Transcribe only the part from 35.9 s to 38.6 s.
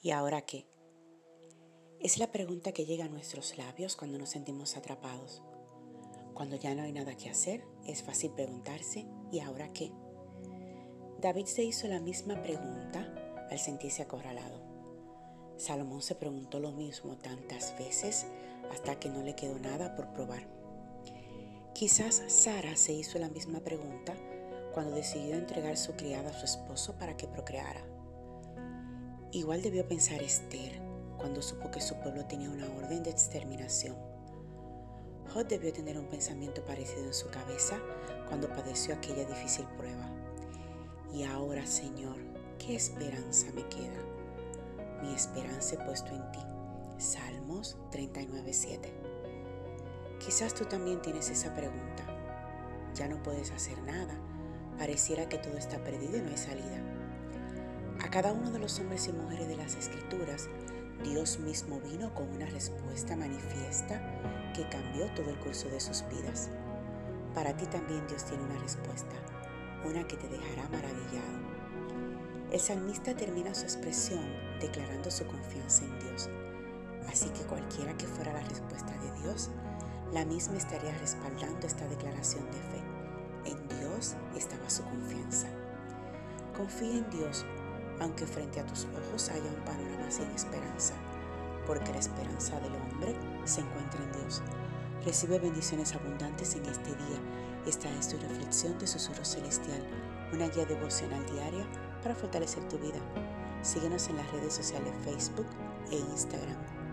un pensamiento parecido en su cabeza cuando